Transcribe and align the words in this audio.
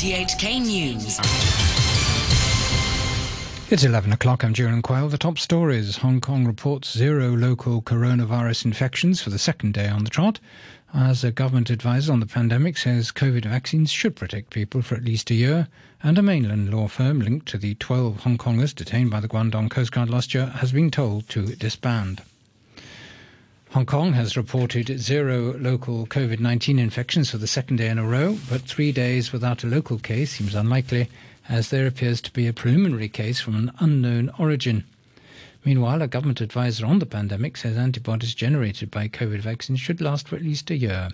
RTHK 0.00 0.62
News. 0.62 1.18
It's 3.70 3.84
11 3.84 4.12
o'clock. 4.12 4.42
I'm 4.42 4.54
Julian 4.54 4.80
Quayle. 4.80 5.10
The 5.10 5.18
top 5.18 5.38
stories. 5.38 5.98
Hong 5.98 6.22
Kong 6.22 6.46
reports 6.46 6.96
zero 6.96 7.36
local 7.36 7.82
coronavirus 7.82 8.64
infections 8.64 9.20
for 9.20 9.28
the 9.28 9.38
second 9.38 9.74
day 9.74 9.88
on 9.88 10.04
the 10.04 10.08
trot. 10.08 10.40
As 10.94 11.22
a 11.22 11.30
government 11.30 11.68
advisor 11.68 12.14
on 12.14 12.20
the 12.20 12.24
pandemic 12.24 12.78
says 12.78 13.12
COVID 13.12 13.44
vaccines 13.44 13.90
should 13.90 14.16
protect 14.16 14.48
people 14.48 14.80
for 14.80 14.94
at 14.94 15.04
least 15.04 15.30
a 15.30 15.34
year. 15.34 15.68
And 16.02 16.16
a 16.16 16.22
mainland 16.22 16.72
law 16.72 16.88
firm 16.88 17.20
linked 17.20 17.46
to 17.48 17.58
the 17.58 17.74
12 17.74 18.20
Hong 18.20 18.38
Kongers 18.38 18.74
detained 18.74 19.10
by 19.10 19.20
the 19.20 19.28
Guangdong 19.28 19.68
Coast 19.68 19.92
Guard 19.92 20.08
last 20.08 20.32
year 20.32 20.46
has 20.46 20.72
been 20.72 20.90
told 20.90 21.28
to 21.28 21.44
disband. 21.56 22.22
Hong 23.70 23.86
Kong 23.86 24.14
has 24.14 24.36
reported 24.36 24.98
zero 24.98 25.56
local 25.56 26.04
COVID 26.04 26.40
19 26.40 26.80
infections 26.80 27.30
for 27.30 27.38
the 27.38 27.46
second 27.46 27.76
day 27.76 27.86
in 27.86 28.00
a 28.00 28.04
row, 28.04 28.36
but 28.48 28.62
three 28.62 28.90
days 28.90 29.32
without 29.32 29.62
a 29.62 29.68
local 29.68 29.96
case 29.96 30.32
seems 30.32 30.56
unlikely 30.56 31.08
as 31.48 31.70
there 31.70 31.86
appears 31.86 32.20
to 32.22 32.32
be 32.32 32.48
a 32.48 32.52
preliminary 32.52 33.08
case 33.08 33.40
from 33.40 33.54
an 33.54 33.70
unknown 33.78 34.28
origin. 34.40 34.82
Meanwhile, 35.64 36.02
a 36.02 36.08
government 36.08 36.40
advisor 36.40 36.84
on 36.84 36.98
the 36.98 37.06
pandemic 37.06 37.56
says 37.56 37.76
antibodies 37.76 38.34
generated 38.34 38.90
by 38.90 39.06
COVID 39.06 39.38
vaccines 39.38 39.78
should 39.78 40.00
last 40.00 40.26
for 40.26 40.34
at 40.34 40.42
least 40.42 40.72
a 40.72 40.76
year. 40.76 41.10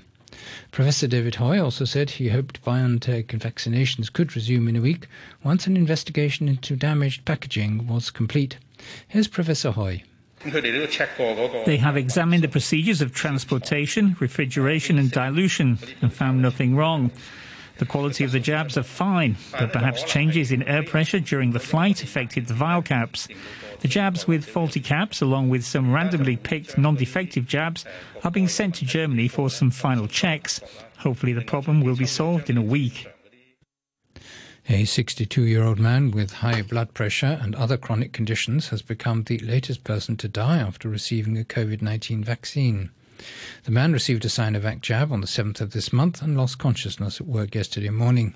Professor 0.71 1.07
David 1.07 1.35
Hui 1.35 1.59
also 1.59 1.85
said 1.85 2.09
he 2.09 2.31
hoped 2.31 2.65
BioNTech 2.65 3.27
vaccinations 3.27 4.11
could 4.11 4.35
resume 4.35 4.67
in 4.69 4.77
a 4.77 4.81
week 4.81 5.09
once 5.45 5.67
an 5.67 5.77
investigation 5.77 6.49
into 6.49 6.75
damaged 6.75 7.27
packaging 7.27 7.87
was 7.87 8.11
complete. 8.11 8.57
Here's 9.09 9.29
Professor 9.29 9.73
Hui. 9.73 9.99
They 11.65 11.77
have 11.77 11.97
examined 11.97 12.43
the 12.43 12.49
procedures 12.49 13.01
of 13.01 13.13
transportation, 13.13 14.17
refrigeration, 14.21 14.99
and 14.99 15.11
dilution 15.11 15.79
and 16.03 16.13
found 16.13 16.43
nothing 16.43 16.77
wrong. 16.77 17.11
The 17.79 17.87
quality 17.87 18.25
of 18.25 18.33
the 18.33 18.41
jabs 18.41 18.79
are 18.79 18.83
fine, 18.83 19.37
but 19.53 19.73
perhaps 19.73 20.03
changes 20.05 20.51
in 20.51 20.63
air 20.63 20.83
pressure 20.83 21.21
during 21.21 21.53
the 21.53 21.61
flight 21.61 22.03
affected 22.03 22.47
the 22.47 22.55
vial 22.55 22.81
caps. 22.81 23.29
The 23.81 23.89
jabs 23.89 24.27
with 24.27 24.47
faulty 24.47 24.81
caps, 24.81 25.21
along 25.21 25.51
with 25.51 25.65
some 25.65 25.93
randomly 25.93 26.37
picked 26.37 26.79
non 26.79 26.97
defective 26.97 27.47
jabs, 27.47 27.85
are 28.25 28.31
being 28.31 28.49
sent 28.49 28.77
to 28.77 28.87
Germany 28.87 29.29
for 29.29 29.51
some 29.51 29.71
final 29.71 30.09
checks. 30.09 30.61
Hopefully, 30.99 31.35
the 31.35 31.43
problem 31.43 31.83
will 31.83 31.97
be 31.97 32.07
solved 32.07 32.49
in 32.49 32.57
a 32.57 32.63
week. 32.63 33.07
A 34.69 34.85
62 34.85 35.45
year 35.45 35.63
old 35.63 35.79
man 35.79 36.11
with 36.11 36.33
high 36.33 36.61
blood 36.61 36.93
pressure 36.93 37.39
and 37.41 37.55
other 37.55 37.77
chronic 37.77 38.13
conditions 38.13 38.71
has 38.71 38.83
become 38.83 39.23
the 39.23 39.39
latest 39.39 39.85
person 39.85 40.17
to 40.17 40.27
die 40.27 40.59
after 40.59 40.89
receiving 40.89 41.39
a 41.39 41.45
COVID 41.45 41.83
19 41.83 42.25
vaccine. 42.25 42.91
The 43.63 43.71
man 43.71 43.93
received 43.93 44.25
a 44.25 44.29
Sinovac 44.29 44.81
jab 44.81 45.13
on 45.13 45.21
the 45.21 45.29
7th 45.29 45.61
of 45.61 45.71
this 45.71 45.93
month 45.93 46.21
and 46.21 46.37
lost 46.37 46.59
consciousness 46.59 47.21
at 47.21 47.29
work 47.29 47.55
yesterday 47.55 47.91
morning. 47.91 48.35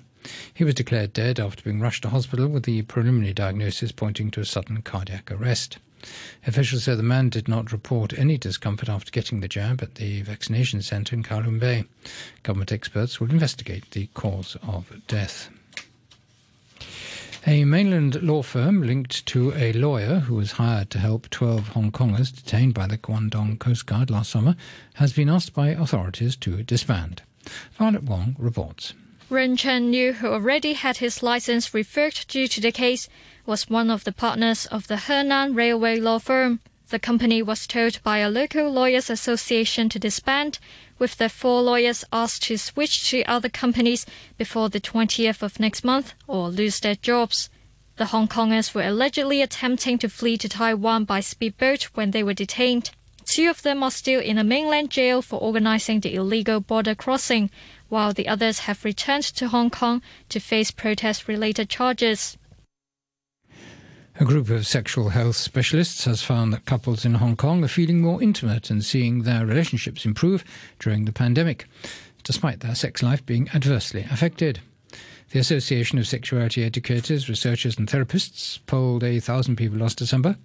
He 0.53 0.63
was 0.63 0.73
declared 0.73 1.11
dead 1.11 1.37
after 1.37 1.63
being 1.63 1.81
rushed 1.81 2.03
to 2.03 2.09
hospital 2.09 2.47
with 2.47 2.63
the 2.63 2.83
preliminary 2.83 3.33
diagnosis 3.33 3.91
pointing 3.91 4.31
to 4.31 4.39
a 4.39 4.45
sudden 4.45 4.81
cardiac 4.83 5.29
arrest. 5.31 5.79
Officials 6.47 6.85
say 6.85 6.95
the 6.95 7.03
man 7.03 7.27
did 7.27 7.49
not 7.49 7.73
report 7.73 8.17
any 8.17 8.37
discomfort 8.37 8.87
after 8.87 9.11
getting 9.11 9.41
the 9.41 9.49
jab 9.49 9.83
at 9.83 9.95
the 9.95 10.21
vaccination 10.21 10.81
centre 10.81 11.13
in 11.13 11.23
Kowloon 11.23 11.59
Bay. 11.59 11.83
Government 12.43 12.71
experts 12.71 13.19
will 13.19 13.31
investigate 13.31 13.91
the 13.91 14.07
cause 14.13 14.55
of 14.63 14.93
death. 15.07 15.49
A 17.47 17.65
mainland 17.65 18.21
law 18.21 18.43
firm 18.43 18.83
linked 18.83 19.25
to 19.25 19.51
a 19.55 19.73
lawyer 19.73 20.19
who 20.19 20.35
was 20.35 20.51
hired 20.53 20.91
to 20.91 20.99
help 20.99 21.27
12 21.31 21.69
Hong 21.69 21.91
Kongers 21.91 22.31
detained 22.31 22.75
by 22.75 22.85
the 22.85 22.99
Guangdong 22.99 23.57
Coast 23.57 23.87
Guard 23.87 24.11
last 24.11 24.29
summer 24.29 24.55
has 24.95 25.11
been 25.11 25.27
asked 25.27 25.51
by 25.51 25.69
authorities 25.69 26.35
to 26.35 26.61
disband. 26.61 27.23
Violet 27.79 28.03
Wong 28.03 28.35
reports. 28.37 28.93
Ren 29.31 29.57
Chen 29.57 29.91
Yu, 29.91 30.13
who 30.13 30.27
already 30.27 30.73
had 30.73 30.97
his 30.97 31.23
license 31.23 31.73
revoked 31.73 32.27
due 32.27 32.47
to 32.47 32.61
the 32.61 32.71
case, 32.71 33.09
was 33.47 33.67
one 33.67 33.89
of 33.89 34.03
the 34.03 34.11
partners 34.11 34.67
of 34.67 34.87
the 34.87 34.95
Henan 35.07 35.55
Railway 35.55 35.99
law 35.99 36.19
firm. 36.19 36.59
The 36.91 36.99
company 36.99 37.41
was 37.41 37.67
told 37.67 38.03
by 38.03 38.17
a 38.17 38.29
local 38.29 38.69
lawyers 38.69 39.09
association 39.09 39.87
to 39.87 39.97
disband, 39.97 40.59
with 40.99 41.17
the 41.17 41.29
four 41.29 41.61
lawyers 41.61 42.03
asked 42.11 42.43
to 42.43 42.57
switch 42.57 43.09
to 43.11 43.23
other 43.23 43.47
companies 43.47 44.05
before 44.37 44.67
the 44.67 44.81
20th 44.81 45.41
of 45.41 45.57
next 45.57 45.85
month 45.85 46.13
or 46.27 46.49
lose 46.49 46.81
their 46.81 46.95
jobs. 46.95 47.49
The 47.95 48.07
Hong 48.07 48.27
Kongers 48.27 48.73
were 48.73 48.83
allegedly 48.83 49.41
attempting 49.41 49.99
to 49.99 50.09
flee 50.09 50.37
to 50.39 50.49
Taiwan 50.49 51.05
by 51.05 51.21
speedboat 51.21 51.83
when 51.93 52.11
they 52.11 52.23
were 52.23 52.33
detained. 52.33 52.91
Two 53.23 53.49
of 53.49 53.61
them 53.61 53.83
are 53.83 53.91
still 53.91 54.19
in 54.19 54.37
a 54.37 54.43
mainland 54.43 54.89
jail 54.89 55.21
for 55.21 55.39
organizing 55.39 56.01
the 56.01 56.15
illegal 56.15 56.59
border 56.59 56.93
crossing, 56.93 57.49
while 57.87 58.11
the 58.11 58.27
others 58.27 58.59
have 58.67 58.83
returned 58.83 59.23
to 59.23 59.47
Hong 59.47 59.69
Kong 59.69 60.01
to 60.27 60.41
face 60.41 60.71
protest 60.71 61.29
related 61.29 61.69
charges. 61.69 62.37
A 64.21 64.23
group 64.23 64.51
of 64.51 64.67
sexual 64.67 65.09
health 65.09 65.35
specialists 65.35 66.05
has 66.05 66.21
found 66.21 66.53
that 66.53 66.67
couples 66.67 67.05
in 67.05 67.15
Hong 67.15 67.35
Kong 67.35 67.63
are 67.63 67.67
feeling 67.67 68.01
more 68.01 68.21
intimate 68.21 68.69
and 68.69 68.85
seeing 68.85 69.23
their 69.23 69.47
relationships 69.47 70.05
improve 70.05 70.43
during 70.77 71.05
the 71.05 71.11
pandemic, 71.11 71.65
despite 72.23 72.59
their 72.59 72.75
sex 72.75 73.01
life 73.01 73.25
being 73.25 73.49
adversely 73.49 74.05
affected. 74.11 74.59
The 75.31 75.39
Association 75.39 75.97
of 75.97 76.07
Sexuality 76.07 76.63
Educators, 76.63 77.29
Researchers 77.29 77.79
and 77.79 77.87
Therapists 77.87 78.59
polled 78.67 79.03
a 79.03 79.19
thousand 79.19 79.55
people 79.55 79.79
last 79.79 79.97
December. 79.97 80.37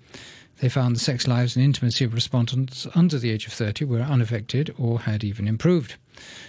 They 0.61 0.71
found 0.71 0.97
the 0.97 1.01
sex 1.01 1.29
lives 1.29 1.55
and 1.55 1.63
intimacy 1.63 2.07
of 2.07 2.15
respondents 2.15 2.87
under 2.95 3.19
the 3.19 3.31
age 3.31 3.47
of 3.47 3.53
30 3.53 3.85
were 3.85 4.01
unaffected 4.01 4.75
or 4.79 5.01
had 5.01 5.23
even 5.23 5.47
improved. 5.47 5.97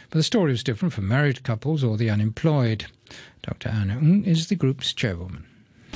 But 0.09 0.19
the 0.19 0.23
story 0.23 0.53
was 0.53 0.63
different 0.63 0.93
for 0.93 1.01
married 1.01 1.43
couples 1.43 1.83
or 1.83 1.97
the 1.97 2.09
unemployed. 2.09 2.85
Dr. 3.41 3.67
Anna 3.67 3.97
Ng 3.97 4.23
is 4.23 4.47
the 4.47 4.55
group's 4.55 4.93
chairwoman. 4.93 5.45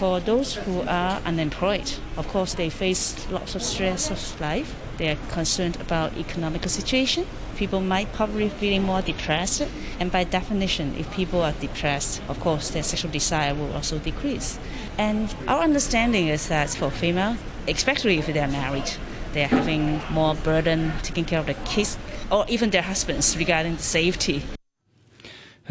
For 0.01 0.19
those 0.19 0.55
who 0.55 0.81
are 0.87 1.21
unemployed, 1.27 1.93
of 2.17 2.27
course, 2.27 2.55
they 2.55 2.71
face 2.71 3.29
lots 3.29 3.53
of 3.53 3.61
stress 3.61 4.09
of 4.09 4.41
life. 4.41 4.75
They 4.97 5.11
are 5.11 5.17
concerned 5.29 5.79
about 5.79 6.17
economic 6.17 6.67
situation. 6.69 7.27
People 7.55 7.81
might 7.81 8.11
probably 8.11 8.49
feeling 8.49 8.81
more 8.81 9.03
depressed, 9.03 9.61
and 9.99 10.11
by 10.11 10.23
definition, 10.23 10.95
if 10.97 11.11
people 11.11 11.43
are 11.43 11.51
depressed, 11.51 12.19
of 12.29 12.39
course, 12.39 12.71
their 12.71 12.81
sexual 12.81 13.11
desire 13.11 13.53
will 13.53 13.71
also 13.73 13.99
decrease. 13.99 14.57
And 14.97 15.35
our 15.47 15.61
understanding 15.61 16.29
is 16.29 16.47
that 16.47 16.71
for 16.71 16.89
female, 16.89 17.37
especially 17.67 18.17
if 18.17 18.25
they 18.25 18.39
are 18.39 18.47
married, 18.47 18.91
they 19.33 19.43
are 19.43 19.53
having 19.53 20.01
more 20.09 20.33
burden 20.33 20.93
taking 21.03 21.25
care 21.25 21.41
of 21.41 21.45
the 21.45 21.53
kids 21.53 21.95
or 22.31 22.43
even 22.47 22.71
their 22.71 22.81
husbands 22.81 23.37
regarding 23.37 23.75
the 23.75 23.83
safety. 23.83 24.41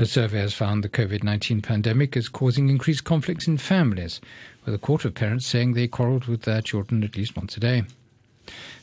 A 0.00 0.06
survey 0.06 0.38
has 0.40 0.54
found 0.54 0.82
the 0.82 0.88
COVID 0.88 1.22
19 1.22 1.60
pandemic 1.60 2.16
is 2.16 2.30
causing 2.30 2.70
increased 2.70 3.04
conflicts 3.04 3.46
in 3.46 3.58
families, 3.58 4.18
with 4.64 4.74
a 4.74 4.78
quarter 4.78 5.08
of 5.08 5.14
parents 5.14 5.44
saying 5.44 5.74
they 5.74 5.88
quarrelled 5.88 6.24
with 6.24 6.44
their 6.44 6.62
children 6.62 7.04
at 7.04 7.18
least 7.18 7.36
once 7.36 7.58
a 7.58 7.60
day. 7.60 7.82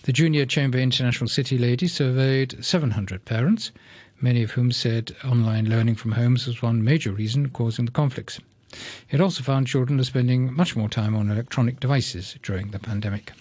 The 0.03 0.13
Junior 0.13 0.45
Chamber 0.45 0.77
International 0.77 1.27
City 1.27 1.57
Lady 1.57 1.87
surveyed 1.87 2.63
700 2.63 3.25
parents, 3.25 3.71
many 4.21 4.43
of 4.43 4.51
whom 4.51 4.71
said 4.71 5.15
online 5.23 5.67
learning 5.67 5.95
from 5.95 6.11
homes 6.11 6.45
was 6.45 6.61
one 6.61 6.83
major 6.83 7.11
reason 7.11 7.49
causing 7.49 7.85
the 7.85 7.91
conflicts. 7.91 8.39
It 9.09 9.19
also 9.19 9.41
found 9.41 9.65
children 9.65 9.99
are 9.99 10.03
spending 10.03 10.53
much 10.53 10.75
more 10.75 10.87
time 10.87 11.15
on 11.15 11.31
electronic 11.31 11.79
devices 11.79 12.37
during 12.43 12.69
the 12.69 12.77
pandemic. 12.77 13.31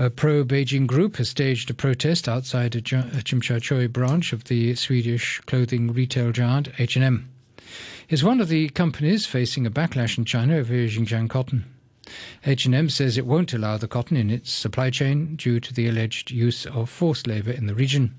A 0.00 0.10
pro-Beijing 0.10 0.86
group 0.86 1.16
has 1.16 1.30
staged 1.30 1.70
a 1.70 1.74
protest 1.74 2.28
outside 2.28 2.76
a 2.76 2.88
Sha 2.88 3.02
Tsui 3.02 3.92
branch 3.92 4.32
of 4.32 4.44
the 4.44 4.76
Swedish 4.76 5.40
clothing 5.40 5.92
retail 5.92 6.30
giant 6.30 6.68
H&M. 6.78 7.28
It's 8.08 8.22
one 8.22 8.40
of 8.40 8.46
the 8.46 8.68
companies 8.68 9.26
facing 9.26 9.66
a 9.66 9.72
backlash 9.72 10.16
in 10.16 10.24
China 10.24 10.58
over 10.58 10.72
Xinjiang 10.72 11.28
cotton. 11.28 11.64
H&M 12.46 12.88
says 12.90 13.18
it 13.18 13.26
won't 13.26 13.52
allow 13.52 13.76
the 13.76 13.88
cotton 13.88 14.16
in 14.16 14.30
its 14.30 14.52
supply 14.52 14.90
chain 14.90 15.34
due 15.34 15.58
to 15.58 15.74
the 15.74 15.88
alleged 15.88 16.30
use 16.30 16.64
of 16.64 16.88
forced 16.88 17.26
labour 17.26 17.50
in 17.50 17.66
the 17.66 17.74
region. 17.74 18.14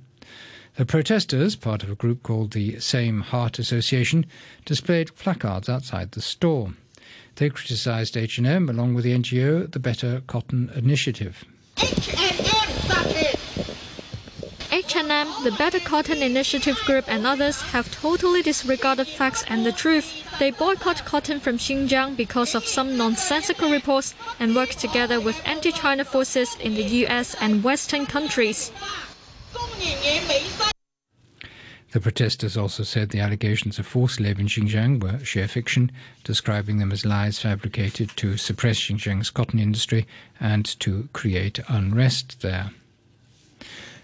The 0.76 0.86
protesters, 0.86 1.56
part 1.56 1.82
of 1.82 1.90
a 1.90 1.96
group 1.96 2.24
called 2.24 2.52
the 2.52 2.82
Same 2.82 3.22
Heart 3.22 3.58
Association, 3.58 4.26
displayed 4.66 5.16
placards 5.16 5.70
outside 5.70 6.12
the 6.12 6.22
store. 6.22 6.74
They 7.36 7.50
criticised 7.50 8.18
H&M 8.18 8.68
along 8.68 8.96
with 8.96 9.06
the 9.06 9.18
NGO, 9.18 9.72
the 9.72 9.80
Better 9.80 10.24
Cotton 10.28 10.70
Initiative. 10.76 11.46
H&M, 14.72 15.28
the 15.44 15.52
Better 15.58 15.80
Cotton 15.80 16.22
Initiative 16.22 16.78
Group 16.86 17.06
and 17.08 17.26
others 17.26 17.62
have 17.62 17.90
totally 17.92 18.42
disregarded 18.42 19.08
facts 19.08 19.44
and 19.48 19.66
the 19.66 19.72
truth. 19.72 20.14
They 20.40 20.52
boycott 20.52 21.06
cotton 21.06 21.40
from 21.40 21.58
Xinjiang 21.58 22.16
because 22.16 22.54
of 22.54 22.66
some 22.66 22.98
nonsensical 22.98 23.70
reports 23.70 24.14
and 24.40 24.56
work 24.56 24.70
together 24.70 25.20
with 25.20 25.42
anti-China 25.46 26.06
forces 26.06 26.56
in 26.60 26.76
the 26.76 26.84
US 27.06 27.36
and 27.42 27.64
Western 27.64 28.06
countries. 28.06 28.72
The 31.92 32.00
protesters 32.00 32.56
also 32.56 32.84
said 32.84 33.10
the 33.10 33.20
allegations 33.20 33.80
of 33.80 33.88
forced 33.88 34.20
labor 34.20 34.42
in 34.42 34.48
Xinjiang 34.48 35.02
were 35.02 35.26
sheer 35.26 35.48
fiction, 35.48 35.92
describing 36.24 36.78
them 36.78 36.92
as 36.92 37.04
lies 37.04 37.40
fabricated 37.40 38.12
to 38.18 38.38
suppress 38.38 38.78
Xinjiang's 38.78 39.32
cotton 39.32 39.58
industry 39.58 40.06
and 40.40 40.66
to 40.82 41.10
create 41.14 41.60
unrest 41.68 42.42
there. 42.42 42.72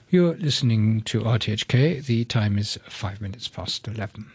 You're 0.10 0.36
listening 0.36 1.02
to 1.02 1.22
RTHK. 1.22 2.04
The 2.06 2.26
time 2.26 2.58
is 2.58 2.80
five 2.90 3.22
minutes 3.22 3.48
past 3.48 3.88
11. 3.88 4.32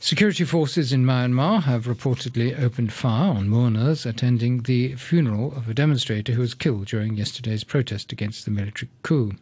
Security 0.00 0.44
forces 0.44 0.92
in 0.92 1.04
Myanmar 1.04 1.62
have 1.62 1.86
reportedly 1.86 2.58
opened 2.60 2.92
fire 2.92 3.30
on 3.30 3.48
mourners 3.48 4.04
attending 4.04 4.62
the 4.62 4.96
funeral 4.96 5.54
of 5.56 5.68
a 5.68 5.74
demonstrator 5.74 6.32
who 6.32 6.40
was 6.40 6.54
killed 6.54 6.86
during 6.88 7.14
yesterday's 7.14 7.64
protest 7.64 8.12
against 8.12 8.44
the 8.44 8.50
military 8.50 8.90
coup. 9.02 9.32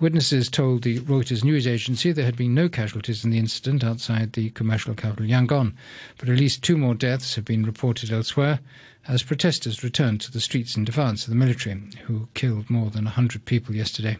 Witnesses 0.00 0.48
told 0.48 0.82
the 0.82 1.00
Reuters 1.00 1.42
news 1.42 1.66
agency 1.66 2.12
there 2.12 2.24
had 2.24 2.36
been 2.36 2.54
no 2.54 2.68
casualties 2.68 3.24
in 3.24 3.30
the 3.30 3.38
incident 3.38 3.82
outside 3.82 4.32
the 4.32 4.50
commercial 4.50 4.94
capital 4.94 5.26
Yangon, 5.26 5.74
but 6.18 6.28
at 6.28 6.38
least 6.38 6.62
two 6.62 6.76
more 6.76 6.94
deaths 6.94 7.34
have 7.34 7.44
been 7.44 7.64
reported 7.64 8.12
elsewhere 8.12 8.60
as 9.08 9.22
protesters 9.22 9.82
returned 9.82 10.20
to 10.20 10.30
the 10.30 10.40
streets 10.40 10.76
in 10.76 10.84
defiance 10.84 11.24
of 11.24 11.30
the 11.30 11.36
military, 11.36 11.80
who 12.04 12.28
killed 12.34 12.68
more 12.70 12.90
than 12.90 13.04
100 13.04 13.44
people 13.44 13.74
yesterday. 13.74 14.18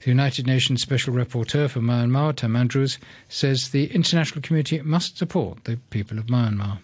The 0.00 0.10
United 0.10 0.46
Nations 0.46 0.82
Special 0.82 1.14
Rapporteur 1.14 1.70
for 1.70 1.80
Myanmar, 1.80 2.34
Tom 2.36 2.56
Andrews, 2.56 2.98
says 3.28 3.70
the 3.70 3.86
international 3.86 4.42
community 4.42 4.80
must 4.82 5.18
support 5.18 5.64
the 5.64 5.76
people 5.90 6.18
of 6.18 6.26
Myanmar. 6.26 6.78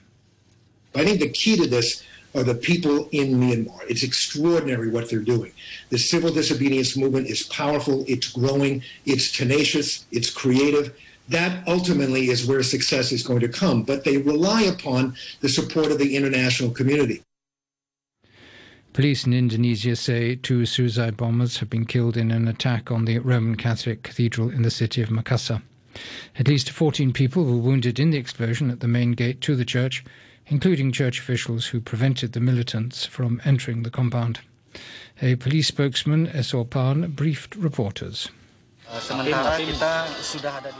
I 0.94 1.04
think 1.04 1.20
the 1.20 1.28
key 1.28 1.56
to 1.56 1.66
this 1.66 2.02
are 2.34 2.42
the 2.42 2.54
people 2.54 3.08
in 3.12 3.34
Myanmar. 3.34 3.80
It's 3.88 4.02
extraordinary 4.02 4.88
what 4.88 5.10
they're 5.10 5.20
doing. 5.20 5.52
The 5.90 5.98
civil 5.98 6.32
disobedience 6.32 6.96
movement 6.96 7.26
is 7.26 7.42
powerful, 7.44 8.04
it's 8.08 8.30
growing, 8.30 8.82
it's 9.04 9.30
tenacious, 9.32 10.04
it's 10.10 10.30
creative. 10.30 10.94
That 11.28 11.66
ultimately 11.68 12.28
is 12.28 12.46
where 12.46 12.62
success 12.62 13.12
is 13.12 13.22
going 13.22 13.40
to 13.40 13.48
come, 13.48 13.82
but 13.84 14.04
they 14.04 14.18
rely 14.18 14.62
upon 14.62 15.14
the 15.40 15.48
support 15.48 15.92
of 15.92 15.98
the 15.98 16.16
international 16.16 16.70
community. 16.70 17.22
Police 18.92 19.24
in 19.24 19.32
Indonesia 19.32 19.96
say 19.96 20.36
two 20.36 20.66
suicide 20.66 21.16
bombers 21.16 21.56
have 21.58 21.70
been 21.70 21.86
killed 21.86 22.18
in 22.18 22.30
an 22.30 22.46
attack 22.46 22.90
on 22.90 23.06
the 23.06 23.18
Roman 23.20 23.56
Catholic 23.56 24.02
Cathedral 24.02 24.50
in 24.50 24.60
the 24.62 24.70
city 24.70 25.00
of 25.00 25.08
Makassar. 25.08 25.62
At 26.38 26.48
least 26.48 26.70
14 26.70 27.12
people 27.12 27.44
were 27.44 27.56
wounded 27.56 27.98
in 27.98 28.10
the 28.10 28.18
explosion 28.18 28.70
at 28.70 28.80
the 28.80 28.88
main 28.88 29.12
gate 29.12 29.40
to 29.42 29.56
the 29.56 29.64
church, 29.64 30.04
including 30.46 30.92
church 30.92 31.18
officials 31.18 31.66
who 31.66 31.80
prevented 31.80 32.32
the 32.32 32.40
militants 32.40 33.06
from 33.06 33.40
entering 33.44 33.82
the 33.82 33.90
compound. 33.90 34.40
A 35.20 35.36
police 35.36 35.68
spokesman, 35.68 36.26
Esor 36.28 36.68
Pan, 36.68 37.10
briefed 37.12 37.54
reporters. 37.56 38.28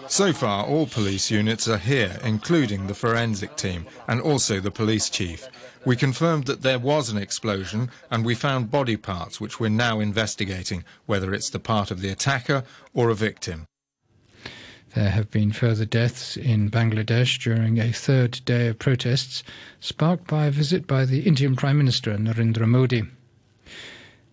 So 0.09 0.33
far, 0.33 0.67
all 0.67 0.87
police 0.87 1.31
units 1.31 1.67
are 1.69 1.79
here, 1.79 2.19
including 2.23 2.87
the 2.87 2.95
forensic 2.95 3.57
team 3.57 3.87
and 4.07 4.21
also 4.21 4.61
the 4.61 4.71
police 4.71 5.09
chief. 5.09 5.49
We 5.87 5.97
confirmed 5.97 6.45
that 6.45 6.63
there 6.63 6.79
was 6.79 7.09
an 7.09 7.17
explosion 7.17 7.91
and 8.11 8.25
we 8.25 8.35
found 8.35 8.71
body 8.71 8.97
parts 8.97 9.41
which 9.41 9.59
we're 9.59 9.71
now 9.71 10.01
investigating, 10.01 10.85
whether 11.07 11.33
it's 11.33 11.51
the 11.51 11.59
part 11.59 11.91
of 11.91 12.01
the 12.01 12.11
attacker 12.11 12.65
or 12.93 13.09
a 13.09 13.15
victim. 13.15 13.67
There 14.95 15.11
have 15.11 15.31
been 15.31 15.53
further 15.53 15.87
deaths 15.87 16.37
in 16.37 16.71
Bangladesh 16.71 17.43
during 17.43 17.79
a 17.79 17.93
third 17.93 18.43
day 18.45 18.69
of 18.69 18.79
protests, 18.79 19.43
sparked 19.81 20.27
by 20.27 20.47
a 20.47 20.51
visit 20.51 20.87
by 20.87 21.07
the 21.07 21.21
Indian 21.21 21.57
Prime 21.57 21.79
Minister 21.79 22.17
Narendra 22.19 22.69
Modi. 22.69 23.05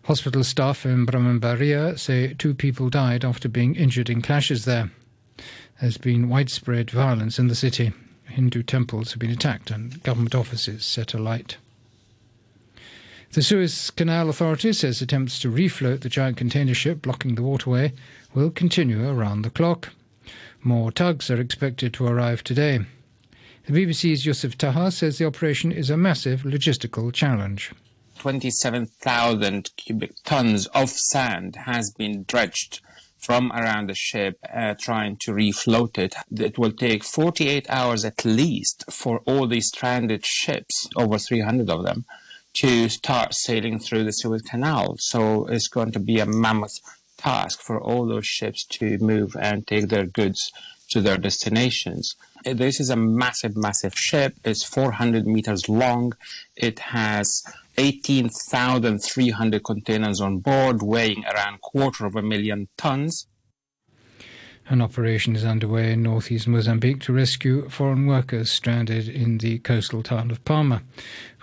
Hospital 0.03 0.43
staff 0.43 0.85
in 0.85 1.05
Brahmanbaria 1.05 1.97
say 1.97 2.33
two 2.33 2.53
people 2.53 2.89
died 2.89 3.23
after 3.23 3.47
being 3.47 3.75
injured 3.75 4.09
in 4.09 4.21
clashes 4.21 4.65
there. 4.65 4.91
There's 5.79 5.97
been 5.97 6.27
widespread 6.27 6.91
violence 6.91 7.39
in 7.39 7.47
the 7.47 7.55
city. 7.55 7.93
Hindu 8.25 8.63
temples 8.63 9.11
have 9.11 9.19
been 9.19 9.31
attacked 9.31 9.71
and 9.71 10.03
government 10.03 10.35
offices 10.35 10.85
set 10.85 11.13
alight. 11.13 11.57
The 13.31 13.43
Suez 13.43 13.91
Canal 13.91 14.29
Authority 14.29 14.73
says 14.73 15.01
attempts 15.01 15.39
to 15.39 15.51
refloat 15.51 16.01
the 16.01 16.09
giant 16.09 16.35
container 16.35 16.73
ship 16.73 17.01
blocking 17.01 17.35
the 17.35 17.43
waterway 17.43 17.93
will 18.33 18.49
continue 18.49 19.07
around 19.07 19.43
the 19.43 19.49
clock. 19.49 19.89
More 20.61 20.91
tugs 20.91 21.29
are 21.31 21.39
expected 21.39 21.93
to 21.93 22.05
arrive 22.05 22.43
today. 22.43 22.79
The 23.65 23.85
BBC's 23.85 24.25
Yusuf 24.25 24.57
Taha 24.57 24.91
says 24.91 25.17
the 25.17 25.25
operation 25.25 25.71
is 25.71 25.89
a 25.89 25.97
massive 25.97 26.41
logistical 26.41 27.13
challenge. 27.13 27.71
27,000 28.17 29.69
cubic 29.77 30.11
tons 30.25 30.67
of 30.67 30.89
sand 30.89 31.55
has 31.65 31.91
been 31.91 32.23
dredged 32.23 32.81
from 33.19 33.51
around 33.51 33.87
the 33.87 33.95
ship 33.95 34.37
uh, 34.53 34.73
trying 34.79 35.17
to 35.17 35.31
refloat 35.31 35.97
it. 35.97 36.15
It 36.31 36.57
will 36.57 36.71
take 36.71 37.03
48 37.03 37.69
hours 37.69 38.05
at 38.05 38.25
least 38.25 38.85
for 38.89 39.19
all 39.25 39.47
these 39.47 39.67
stranded 39.67 40.25
ships, 40.25 40.89
over 40.95 41.17
300 41.17 41.69
of 41.69 41.83
them, 41.83 42.05
to 42.55 42.89
start 42.89 43.33
sailing 43.33 43.79
through 43.79 44.05
the 44.05 44.11
Suez 44.11 44.41
Canal. 44.41 44.95
So 44.99 45.45
it's 45.45 45.67
going 45.67 45.91
to 45.91 45.99
be 45.99 46.19
a 46.19 46.25
mammoth 46.25 46.79
task 47.19 47.61
for 47.61 47.79
all 47.79 48.07
those 48.07 48.25
ships 48.25 48.63
to 48.65 48.97
move 48.99 49.35
and 49.39 49.67
take 49.67 49.89
their 49.89 50.05
goods 50.05 50.51
to 50.89 51.01
their 51.01 51.17
destinations. 51.17 52.15
This 52.43 52.79
is 52.79 52.89
a 52.89 52.95
massive, 52.95 53.55
massive 53.55 53.93
ship. 53.95 54.35
It's 54.43 54.63
400 54.63 55.27
meters 55.27 55.69
long. 55.69 56.13
It 56.55 56.79
has 56.79 57.43
18,300 57.77 59.63
containers 59.63 60.21
on 60.21 60.39
board, 60.39 60.81
weighing 60.81 61.23
around 61.25 61.61
quarter 61.61 62.05
of 62.05 62.15
a 62.15 62.21
million 62.21 62.67
tons. 62.77 63.27
An 64.67 64.81
operation 64.81 65.35
is 65.35 65.43
underway 65.45 65.93
in 65.93 66.03
northeast 66.03 66.47
Mozambique 66.47 67.01
to 67.01 67.13
rescue 67.13 67.67
foreign 67.69 68.05
workers 68.05 68.51
stranded 68.51 69.09
in 69.09 69.39
the 69.39 69.57
coastal 69.59 70.03
town 70.03 70.29
of 70.29 70.45
Palma, 70.45 70.83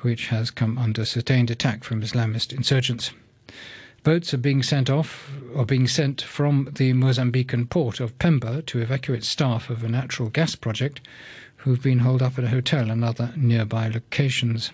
which 0.03 0.29
has 0.29 0.51
come 0.51 0.79
under 0.79 1.05
sustained 1.05 1.51
attack 1.51 1.83
from 1.83 2.03
Islamist 2.03 2.53
insurgents. 2.53 3.11
Boats 4.05 4.33
are 4.33 4.39
being 4.39 4.63
sent 4.63 4.89
off 4.89 5.33
or 5.55 5.65
being 5.65 5.87
sent 5.87 6.23
from 6.23 6.69
the 6.73 6.93
Mozambican 6.93 7.69
port 7.69 8.01
of 8.01 8.19
Pemba 8.19 8.65
to 8.67 8.81
evacuate 8.81 9.25
staff 9.25 9.71
of 9.71 9.85
a 9.85 9.89
natural 9.89 10.29
gas 10.29 10.55
project 10.55 11.01
who've 11.57 11.83
been 11.83 12.01
holed 12.01 12.23
up 12.23 12.39
at 12.39 12.45
a 12.45 12.49
hotel 12.49 12.91
and 12.91 13.05
other 13.05 13.33
nearby 13.37 13.89
locations. 13.89 14.73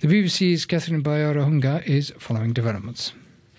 The 0.00 0.08
BBC's 0.08 0.66
Catherine 0.66 1.02
Byaruhanga 1.02 1.86
is 1.86 2.12
following 2.18 2.52
developments. 2.52 3.12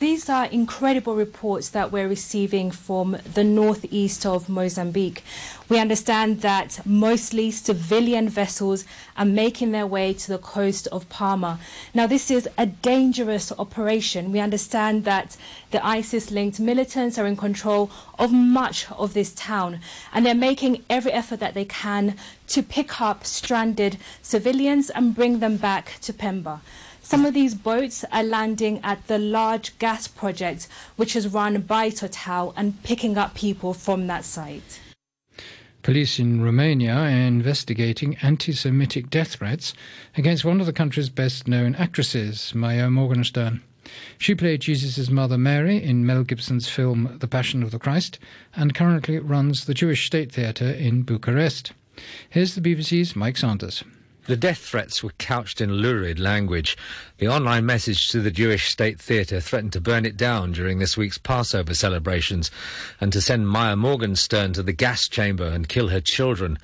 These 0.05 0.29
are 0.29 0.45
incredible 0.45 1.15
reports 1.15 1.69
that 1.69 1.91
we're 1.91 2.07
receiving 2.07 2.69
from 2.69 3.17
the 3.33 3.43
northeast 3.43 4.23
of 4.23 4.47
Mozambique. 4.47 5.23
We 5.67 5.79
understand 5.79 6.41
that 6.41 6.85
mostly 6.85 7.49
civilian 7.49 8.29
vessels 8.29 8.85
are 9.17 9.25
making 9.25 9.71
their 9.71 9.87
way 9.87 10.13
to 10.13 10.27
the 10.27 10.37
coast 10.37 10.87
of 10.91 11.09
Palma. 11.09 11.59
Now, 11.91 12.05
this 12.05 12.29
is 12.29 12.47
a 12.55 12.67
dangerous 12.67 13.51
operation. 13.57 14.31
We 14.31 14.39
understand 14.39 15.05
that 15.05 15.37
the 15.71 15.83
ISIS 15.83 16.29
linked 16.29 16.59
militants 16.59 17.17
are 17.17 17.25
in 17.25 17.35
control 17.35 17.89
of 18.19 18.31
much 18.31 18.85
of 18.91 19.15
this 19.15 19.33
town, 19.33 19.79
and 20.13 20.23
they're 20.23 20.35
making 20.35 20.83
every 20.87 21.13
effort 21.13 21.39
that 21.39 21.55
they 21.55 21.65
can 21.65 22.15
to 22.49 22.61
pick 22.61 23.01
up 23.01 23.25
stranded 23.25 23.97
civilians 24.21 24.91
and 24.91 25.15
bring 25.15 25.39
them 25.39 25.57
back 25.57 25.97
to 26.01 26.13
Pemba. 26.13 26.59
Some 27.05 27.23
of 27.23 27.35
these 27.35 27.53
boats 27.53 28.03
are 28.11 28.23
landing 28.23 28.79
at 28.83 29.05
the 29.05 29.19
large 29.19 29.77
gas 29.77 30.07
project, 30.07 30.67
which 30.95 31.15
is 31.15 31.27
run 31.27 31.61
by 31.61 31.91
Total, 31.91 32.51
and 32.57 32.81
picking 32.81 33.15
up 33.15 33.35
people 33.35 33.75
from 33.75 34.07
that 34.07 34.25
site. 34.25 34.79
Police 35.83 36.17
in 36.17 36.41
Romania 36.41 36.95
are 36.95 37.07
investigating 37.07 38.17
anti 38.23 38.53
Semitic 38.53 39.11
death 39.11 39.35
threats 39.35 39.75
against 40.17 40.43
one 40.43 40.59
of 40.59 40.65
the 40.65 40.73
country's 40.73 41.09
best 41.09 41.47
known 41.47 41.75
actresses, 41.75 42.55
Maia 42.55 42.89
Morgenstern. 42.89 43.61
She 44.17 44.33
played 44.33 44.61
Jesus' 44.61 45.11
mother 45.11 45.37
Mary 45.37 45.77
in 45.81 46.07
Mel 46.07 46.23
Gibson's 46.23 46.67
film 46.67 47.17
The 47.19 47.27
Passion 47.27 47.61
of 47.61 47.69
the 47.69 47.77
Christ 47.77 48.17
and 48.55 48.73
currently 48.73 49.19
runs 49.19 49.65
the 49.65 49.75
Jewish 49.75 50.07
State 50.07 50.31
Theatre 50.31 50.71
in 50.71 51.03
Bucharest. 51.03 51.71
Here's 52.31 52.55
the 52.55 52.61
BBC's 52.61 53.15
Mike 53.15 53.37
Sanders. 53.37 53.83
The 54.27 54.35
death 54.35 54.57
threats 54.57 55.03
were 55.03 55.11
couched 55.19 55.61
in 55.61 55.71
lurid 55.71 56.19
language. 56.19 56.75
The 57.19 57.27
online 57.27 57.63
message 57.63 58.09
to 58.09 58.21
the 58.21 58.31
Jewish 58.31 58.71
State 58.71 58.99
Theatre 58.99 59.39
threatened 59.39 59.73
to 59.73 59.79
burn 59.79 60.03
it 60.03 60.17
down 60.17 60.51
during 60.51 60.79
this 60.79 60.97
week's 60.97 61.19
Passover 61.19 61.75
celebrations 61.75 62.49
and 62.99 63.13
to 63.13 63.21
send 63.21 63.47
Maia 63.47 63.75
Morgenstern 63.75 64.51
to 64.53 64.63
the 64.63 64.73
gas 64.73 65.07
chamber 65.07 65.45
and 65.45 65.69
kill 65.69 65.89
her 65.89 66.01
children. 66.01 66.57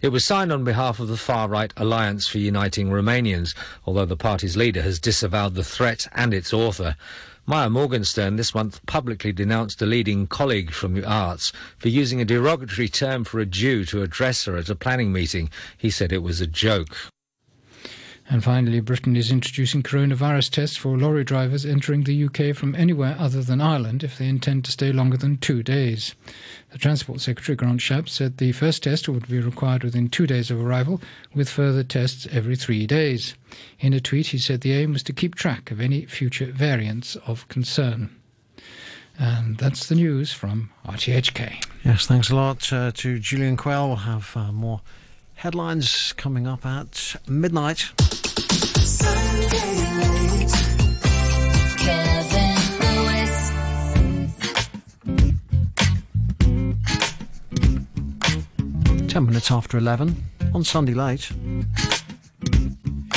It 0.00 0.10
was 0.10 0.24
signed 0.24 0.52
on 0.52 0.62
behalf 0.62 1.00
of 1.00 1.08
the 1.08 1.16
far-right 1.16 1.72
Alliance 1.76 2.28
for 2.28 2.38
Uniting 2.38 2.88
Romanians, 2.88 3.52
although 3.84 4.06
the 4.06 4.16
party's 4.16 4.56
leader 4.56 4.82
has 4.82 5.00
disavowed 5.00 5.56
the 5.56 5.64
threat 5.64 6.06
and 6.12 6.32
its 6.32 6.52
author. 6.52 6.94
Maia 7.48 7.70
Morgenstern 7.70 8.36
this 8.36 8.54
month 8.54 8.84
publicly 8.84 9.32
denounced 9.32 9.80
a 9.80 9.86
leading 9.86 10.26
colleague 10.26 10.70
from 10.70 10.92
the 10.92 11.02
arts 11.02 11.50
for 11.78 11.88
using 11.88 12.20
a 12.20 12.24
derogatory 12.26 12.90
term 12.90 13.24
for 13.24 13.40
a 13.40 13.46
Jew 13.46 13.86
to 13.86 14.02
address 14.02 14.44
her 14.44 14.58
at 14.58 14.68
a 14.68 14.74
planning 14.74 15.14
meeting. 15.14 15.48
He 15.78 15.88
said 15.88 16.12
it 16.12 16.22
was 16.22 16.42
a 16.42 16.46
joke. 16.46 16.94
And 18.30 18.44
finally, 18.44 18.80
Britain 18.80 19.16
is 19.16 19.32
introducing 19.32 19.82
coronavirus 19.82 20.50
tests 20.50 20.76
for 20.76 20.98
lorry 20.98 21.24
drivers 21.24 21.64
entering 21.64 22.04
the 22.04 22.24
UK 22.24 22.54
from 22.54 22.74
anywhere 22.74 23.16
other 23.18 23.42
than 23.42 23.62
Ireland 23.62 24.04
if 24.04 24.18
they 24.18 24.28
intend 24.28 24.66
to 24.66 24.72
stay 24.72 24.92
longer 24.92 25.16
than 25.16 25.38
two 25.38 25.62
days. 25.62 26.14
The 26.70 26.76
Transport 26.76 27.22
Secretary, 27.22 27.56
Grant 27.56 27.80
Shapps, 27.80 28.10
said 28.10 28.36
the 28.36 28.52
first 28.52 28.82
test 28.82 29.08
would 29.08 29.28
be 29.28 29.40
required 29.40 29.82
within 29.82 30.10
two 30.10 30.26
days 30.26 30.50
of 30.50 30.60
arrival, 30.60 31.00
with 31.34 31.48
further 31.48 31.82
tests 31.82 32.28
every 32.30 32.54
three 32.54 32.86
days. 32.86 33.34
In 33.80 33.94
a 33.94 34.00
tweet, 34.00 34.26
he 34.28 34.38
said 34.38 34.60
the 34.60 34.74
aim 34.74 34.92
was 34.92 35.02
to 35.04 35.14
keep 35.14 35.34
track 35.34 35.70
of 35.70 35.80
any 35.80 36.04
future 36.04 36.52
variants 36.52 37.16
of 37.26 37.48
concern. 37.48 38.10
And 39.18 39.56
that's 39.56 39.88
the 39.88 39.94
news 39.94 40.34
from 40.34 40.70
RTHK. 40.86 41.64
Yes, 41.82 42.06
thanks 42.06 42.28
a 42.28 42.36
lot 42.36 42.70
uh, 42.72 42.92
to 42.96 43.18
Julian 43.18 43.56
Quell. 43.56 43.88
We'll 43.88 43.96
have 43.96 44.36
uh, 44.36 44.52
more 44.52 44.82
Headlines 45.38 46.14
coming 46.14 46.48
up 46.48 46.66
at 46.66 47.14
midnight. 47.28 47.92
Ten 59.08 59.24
minutes 59.26 59.50
after 59.50 59.78
eleven 59.78 60.14
on 60.54 60.62
Sunday 60.62 60.94
late. 60.94 61.32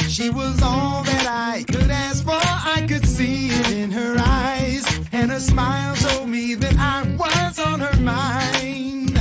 She 0.07 0.29
was 0.29 0.61
all 0.63 1.03
that 1.03 1.27
I 1.27 1.63
could 1.63 1.89
ask 1.89 2.23
for. 2.23 2.31
I 2.33 2.85
could 2.87 3.05
see 3.05 3.49
it 3.49 3.71
in 3.71 3.91
her 3.91 4.15
eyes. 4.17 4.83
And 5.11 5.31
her 5.31 5.39
smile 5.39 5.95
told 5.95 6.27
me 6.29 6.55
that 6.55 6.75
I 6.77 7.03
was 7.17 7.59
on 7.59 7.79
her 7.79 7.99
mind. 8.01 9.17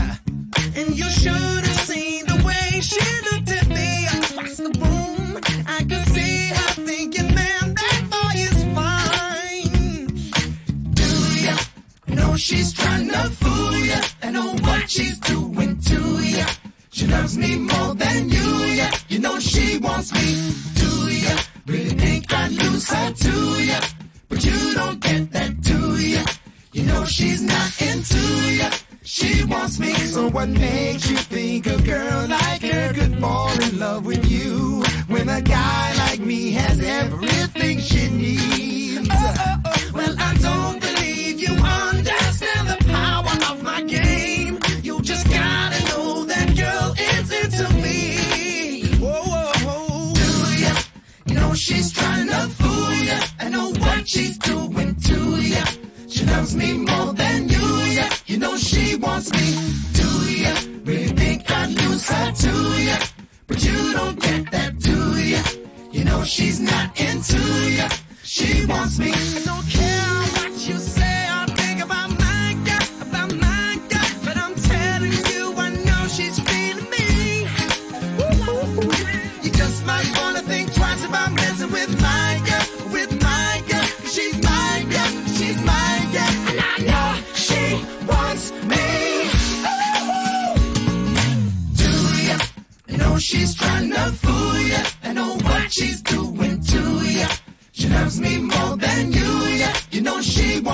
And 0.74 0.96
you 0.96 1.10
should 1.10 1.64
have 1.66 1.80
seen 1.80 2.24
the 2.26 2.42
way 2.44 2.80
she 2.80 3.19
trying 12.82 13.08
to 13.08 13.22
fool 13.40 13.76
ya? 13.90 14.00
I 14.22 14.30
know 14.30 14.54
what 14.66 14.90
she's 14.90 15.18
doing 15.18 15.78
to 15.88 16.00
ya. 16.36 16.46
She 16.90 17.06
loves 17.06 17.36
me 17.38 17.56
more 17.56 17.94
than 17.94 18.28
you, 18.28 18.48
yeah. 18.78 18.92
You 19.08 19.18
know 19.20 19.38
she 19.38 19.78
wants 19.78 20.12
me 20.12 20.28
to 20.80 20.88
ya. 21.24 21.34
Really 21.66 21.90
think 21.90 22.32
I'd 22.32 22.52
lose 22.52 22.88
her 22.90 23.12
to 23.12 23.34
you, 23.68 23.80
but 24.28 24.44
you 24.44 24.74
don't 24.74 25.00
get 25.00 25.30
that, 25.32 25.62
to 25.68 25.78
you? 26.00 26.22
You 26.72 26.82
know 26.84 27.04
she's 27.04 27.42
not 27.42 27.70
into 27.80 28.22
you. 28.58 28.68
She 29.02 29.44
wants 29.44 29.78
me, 29.78 29.92
so 29.94 30.28
what 30.28 30.48
makes 30.48 31.10
you 31.10 31.16
think 31.16 31.66
a 31.66 31.80
girl 31.82 32.26
like 32.28 32.62
her 32.62 32.92
could 32.92 33.18
fall 33.18 33.62
in 33.62 33.78
love 33.78 34.04
with 34.06 34.24
you 34.30 34.82
when 35.08 35.28
a 35.28 35.40
guy 35.40 35.94
like 36.04 36.20
me 36.20 36.52
has 36.52 36.78
everything 36.80 37.49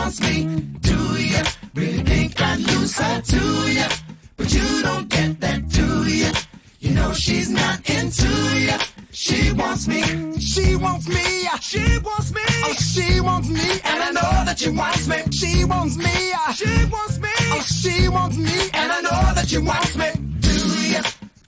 wants 0.07 0.21
me, 0.21 0.45
do 0.83 0.99
ya? 1.19 1.43
Really 1.75 2.03
think 2.05 2.41
I'd 2.41 2.61
lose 2.61 2.97
her 2.97 3.21
to 3.21 3.43
ya? 3.73 3.89
But 4.37 4.55
you 4.55 4.83
don't 4.83 5.09
get 5.09 5.41
that, 5.41 5.69
do 5.69 5.89
ya? 6.07 6.31
You 6.79 6.91
know 6.95 7.13
she's 7.13 7.51
not 7.51 7.79
into 7.91 8.31
ya. 8.67 8.79
She 9.11 9.51
wants 9.51 9.89
me. 9.89 10.03
She 10.39 10.77
wants 10.77 11.09
me. 11.09 11.25
She 11.61 11.85
wants 12.07 12.31
me. 12.33 12.43
Oh, 12.67 12.75
she 12.75 13.21
wants 13.21 13.49
me. 13.49 13.69
And 13.83 13.99
I 14.07 14.11
know 14.19 14.31
that 14.47 14.57
she 14.61 14.71
wants 14.71 15.09
me. 15.09 15.19
She 15.33 15.65
wants 15.65 15.97
me. 15.97 16.15
She 16.55 16.73
wants 16.95 17.19
me. 17.19 17.35
Oh, 17.55 17.67
she 17.83 18.09
wants 18.09 18.37
me. 18.37 18.59
And 18.75 18.93
I 18.93 19.01
know 19.01 19.23
that 19.37 19.47
she 19.49 19.59
wants 19.59 19.97
me. 19.97 20.11
Do 20.47 20.57
ya? 20.93 21.03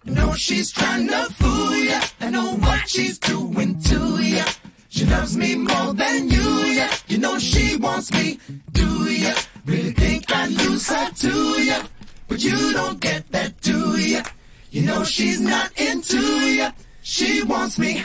Know 0.04 0.32
she's 0.34 0.72
trying 0.72 1.06
to 1.06 1.22
fool 1.38 1.76
ya. 1.76 2.00
I 2.20 2.30
know 2.30 2.56
what 2.56 2.88
she's 2.88 3.18
doing 3.20 3.80
to 3.82 4.00
ya. 4.20 4.46
She 4.88 5.04
loves 5.04 5.36
me 5.36 5.54
more 5.54 5.92
than 5.94 6.28
you, 6.30 6.47
yeah. 6.78 6.94
You 7.08 7.18
know 7.18 7.38
she 7.38 7.76
wants 7.76 8.12
me. 8.12 8.38
Do 8.72 9.10
ya? 9.10 9.34
Really 9.66 9.92
think 9.92 10.30
I'd 10.34 10.50
lose 10.50 10.88
her 10.88 11.10
to 11.10 11.62
ya? 11.62 11.82
But 12.28 12.42
you 12.42 12.72
don't 12.72 13.00
get 13.00 13.30
that, 13.32 13.60
do 13.60 13.96
ya? 13.98 14.22
You 14.70 14.82
know 14.82 15.02
she's 15.04 15.40
not 15.40 15.72
into 15.80 16.20
ya. 16.58 16.70
She 17.02 17.42
wants 17.42 17.78
me. 17.78 18.04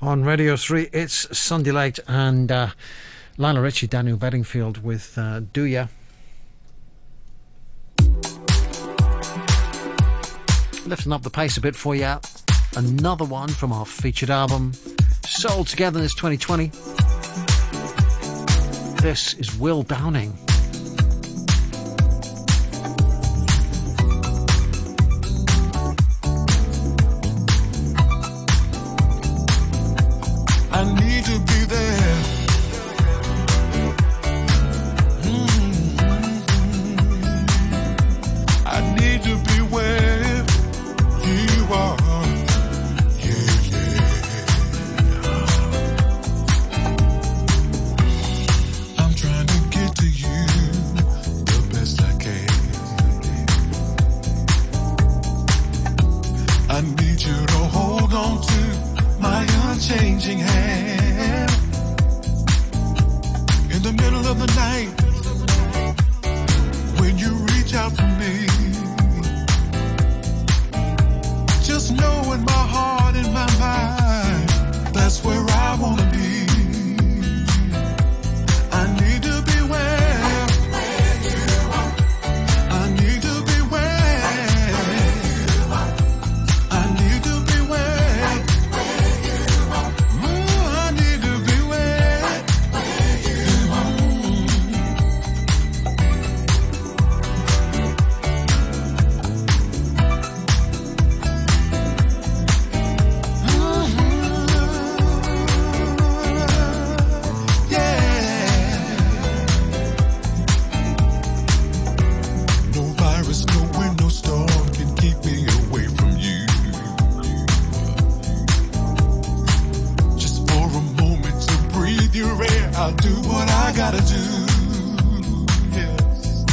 On 0.00 0.22
Radio 0.22 0.56
3, 0.56 0.90
it's 0.92 1.36
Sunday 1.36 1.72
Late 1.72 1.98
and 2.06 2.52
uh, 2.52 2.68
Lionel 3.38 3.62
Richie, 3.62 3.86
Daniel 3.86 4.16
Bedingfield 4.16 4.84
with 4.84 5.16
uh, 5.16 5.40
Do 5.52 5.64
Ya. 5.64 5.86
Lifting 10.86 11.12
up 11.12 11.22
the 11.22 11.30
pace 11.32 11.56
a 11.56 11.60
bit 11.60 11.74
for 11.74 11.96
you. 11.96 12.14
Another 12.76 13.24
one 13.24 13.48
from 13.48 13.72
our 13.72 13.86
featured 13.86 14.30
album, 14.30 14.74
Soul 15.26 15.64
Togetherness 15.64 16.14
2020. 16.14 16.70
This 19.04 19.34
is 19.34 19.54
Will 19.58 19.82
Downing. 19.82 20.53
in 72.34 72.44
my 72.44 72.52
heart. 72.52 72.93